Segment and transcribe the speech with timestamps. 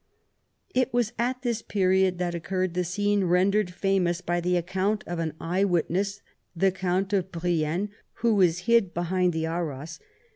[0.73, 5.19] It was at this period that occurred the scene rendered famous by the account of
[5.19, 6.23] an eye witness,
[6.55, 9.99] the Count of Brienne, who was hid behind the arras.